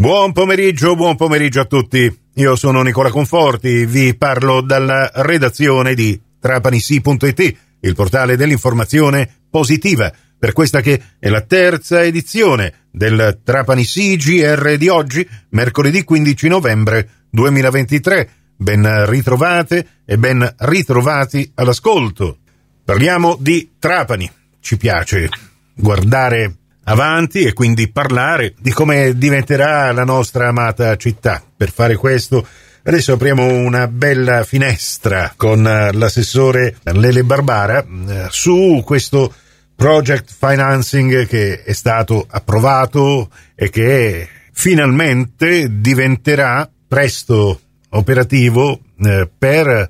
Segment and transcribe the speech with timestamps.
[0.00, 2.10] Buon pomeriggio, buon pomeriggio a tutti.
[2.36, 10.54] Io sono Nicola Conforti, vi parlo dalla redazione di trapanisi.it, il portale dell'informazione positiva, per
[10.54, 18.30] questa che è la terza edizione del Trapani CGR di oggi, mercoledì 15 novembre 2023.
[18.56, 22.38] Ben ritrovate e ben ritrovati all'ascolto.
[22.86, 24.30] Parliamo di Trapani.
[24.60, 25.28] Ci piace
[25.74, 31.42] guardare avanti e quindi parlare di come diventerà la nostra amata città.
[31.56, 32.46] Per fare questo
[32.82, 39.32] adesso apriamo una bella finestra con eh, l'assessore Lele Barbara eh, su questo
[39.76, 49.88] project financing che è stato approvato e che finalmente diventerà presto operativo eh, per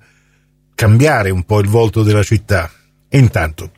[0.75, 2.71] cambiare un po' il volto della città.
[3.11, 3.73] Intanto,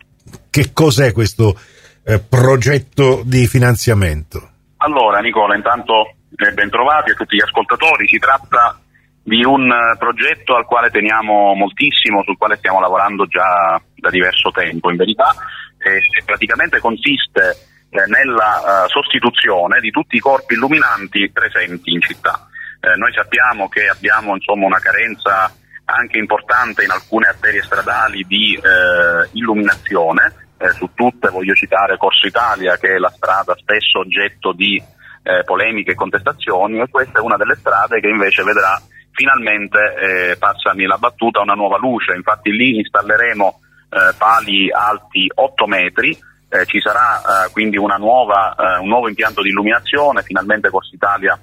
[0.50, 1.58] che cos'è questo
[2.04, 4.50] eh, progetto di finanziamento?
[4.78, 8.78] Allora Nicola, intanto eh, bentrovati a tutti gli ascoltatori, si tratta
[9.22, 14.50] di un eh, progetto al quale teniamo moltissimo, sul quale stiamo lavorando già da diverso
[14.50, 15.32] tempo in verità,
[15.78, 17.56] e praticamente consiste
[17.90, 22.48] eh, nella uh, sostituzione di tutti i corpi illuminanti presenti in città.
[22.80, 25.52] Eh, noi sappiamo che abbiamo insomma, una carenza
[25.84, 32.26] anche importante in alcune arterie stradali di eh, illuminazione eh, su tutte voglio citare Corso
[32.26, 34.80] Italia che è la strada spesso oggetto di
[35.24, 40.36] eh, polemiche e contestazioni e questa è una delle strade che invece vedrà finalmente, eh,
[40.38, 46.16] passami la battuta, una nuova luce, infatti lì installeremo eh, pali alti 8 metri,
[46.48, 51.38] eh, ci sarà eh, quindi nuova, un nuovo impianto di illuminazione, finalmente Corso Italia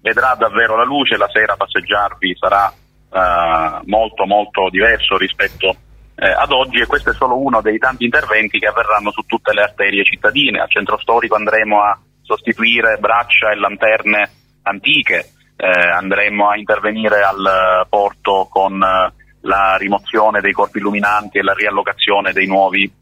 [0.00, 2.72] vedrà davvero la luce, la sera passeggiarvi sarà
[3.86, 5.74] molto molto diverso rispetto a
[6.20, 9.54] eh, ad oggi e questo è solo uno dei tanti interventi che avverranno su tutte
[9.54, 10.60] le arterie cittadine.
[10.60, 14.30] Al centro storico andremo a sostituire braccia e lanterne
[14.62, 21.42] antiche, eh, andremo a intervenire al porto con eh, la rimozione dei corpi illuminanti e
[21.42, 22.92] la riallocazione dei nuovi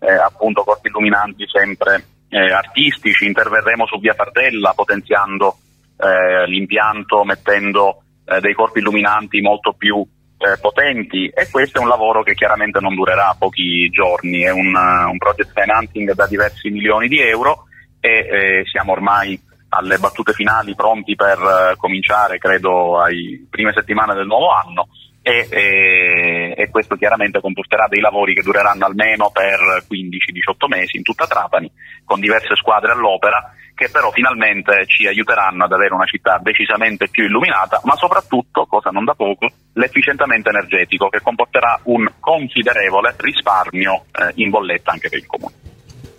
[0.00, 5.56] eh, appunto corpi illuminanti sempre eh, artistici, interverremo su via Fardella potenziando
[5.96, 8.02] eh, l'impianto mettendo
[8.42, 10.06] dei corpi illuminanti molto più
[10.38, 14.72] eh, potenti e questo è un lavoro che chiaramente non durerà pochi giorni, è un,
[14.74, 17.64] uh, un project financing da diversi milioni di euro
[18.00, 19.38] e eh, siamo ormai
[19.70, 24.88] alle battute finali pronti per uh, cominciare credo ai prime settimane del nuovo anno.
[25.20, 31.02] E, e, e, questo chiaramente comporterà dei lavori che dureranno almeno per 15-18 mesi in
[31.02, 31.70] tutta Trapani
[32.04, 37.26] con diverse squadre all'opera che però finalmente ci aiuteranno ad avere una città decisamente più
[37.26, 44.32] illuminata, ma soprattutto, cosa non da poco, l'efficientamento energetico che comporterà un considerevole risparmio eh,
[44.34, 45.54] in bolletta anche per il comune.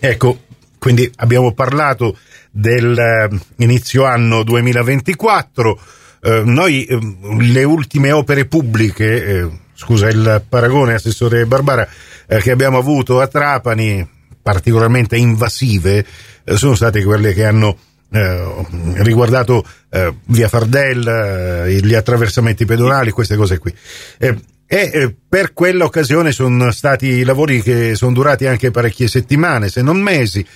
[0.00, 0.38] Ecco,
[0.78, 2.16] quindi abbiamo parlato
[2.50, 5.80] dell'inizio eh, anno 2024,
[6.22, 6.98] eh, noi eh,
[7.40, 11.86] le ultime opere pubbliche, eh, scusa il paragone assessore Barbara,
[12.26, 14.18] eh, che abbiamo avuto a Trapani,
[14.50, 16.04] particolarmente invasive,
[16.44, 17.78] eh, sono state quelle che hanno
[18.10, 18.66] eh,
[18.96, 23.72] riguardato eh, via Fardella, eh, gli attraversamenti pedonali, queste cose qui.
[24.18, 24.36] Eh,
[24.72, 30.46] e per quell'occasione sono stati lavori che sono durati anche parecchie settimane, se non mesi,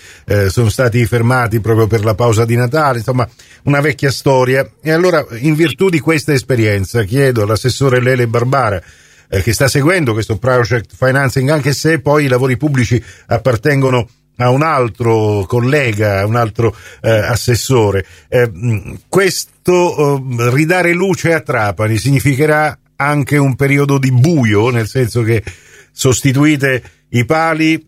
[0.46, 3.28] sono stati fermati proprio per la pausa di Natale, insomma
[3.64, 4.70] una vecchia storia.
[4.80, 8.80] E allora, in virtù di questa esperienza, chiedo all'assessore Lele Barbara,
[9.42, 14.62] che sta seguendo questo project financing, anche se poi i lavori pubblici appartengono a un
[14.62, 18.04] altro collega, un altro eh, assessore.
[18.28, 18.50] Eh,
[19.08, 25.42] questo eh, ridare luce a Trapani significherà anche un periodo di buio, nel senso che
[25.92, 27.86] sostituite i pali,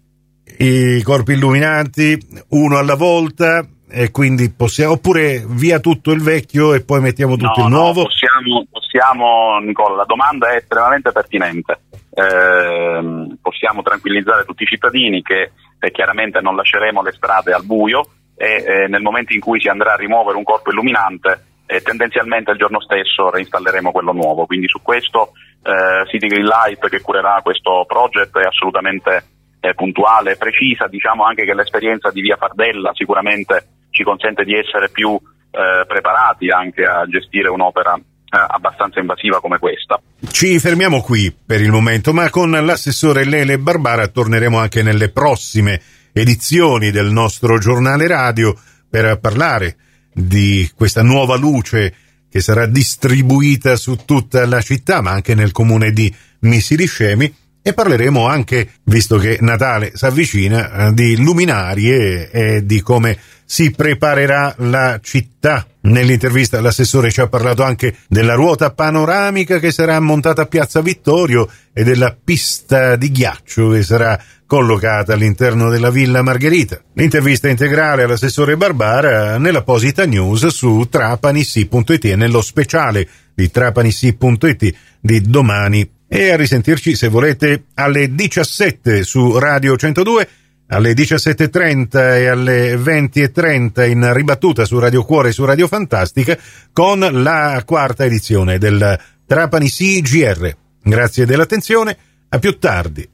[0.58, 2.18] i corpi illuminanti,
[2.48, 7.60] uno alla volta, e quindi possiamo, oppure via tutto il vecchio e poi mettiamo tutto
[7.60, 8.00] no, il nuovo?
[8.00, 11.80] No, possiamo, possiamo, Nicola, la domanda è estremamente pertinente.
[12.12, 18.00] Eh, possiamo tranquillizzare tutti i cittadini che eh, chiaramente non lasceremo le strade al buio
[18.36, 22.52] e eh, nel momento in cui si andrà a rimuovere un corpo illuminante eh, tendenzialmente
[22.52, 24.46] il giorno stesso reinstalleremo quello nuovo.
[24.46, 25.32] Quindi su questo
[25.62, 29.24] eh, City Green Light che curerà questo project è assolutamente
[29.66, 30.86] eh, puntuale e precisa.
[30.86, 36.48] Diciamo anche che l'esperienza di Via Fardella sicuramente ci consente di essere più eh, preparati
[36.50, 40.00] anche a gestire un'opera eh, abbastanza invasiva come questa.
[40.30, 45.80] Ci fermiamo qui per il momento, ma con l'assessore Lele Barbara torneremo anche nelle prossime
[46.12, 48.54] edizioni del nostro giornale radio
[48.88, 49.76] per parlare
[50.12, 51.94] di questa nuova luce
[52.30, 57.32] che sarà distribuita su tutta la città, ma anche nel comune di Misiliscemi
[57.66, 64.54] e parleremo anche, visto che Natale si avvicina, di luminarie e di come si preparerà
[64.58, 70.46] la città Nell'intervista l'assessore ci ha parlato anche della ruota panoramica che sarà montata a
[70.46, 76.80] Piazza Vittorio e della pista di ghiaccio che sarà collocata all'interno della Villa Margherita.
[76.94, 85.88] L'intervista integrale all'assessore Barbara nell'apposita news su trapanissi.it e nello speciale di trapanissi.it di domani.
[86.08, 90.28] E a risentirci se volete alle 17 su Radio 102
[90.68, 96.36] alle 17.30 e alle 20.30 in ribattuta su Radio Cuore e su Radio Fantastica
[96.72, 100.56] con la quarta edizione del Trapani CGR.
[100.82, 101.96] Grazie dell'attenzione,
[102.28, 103.08] a più tardi.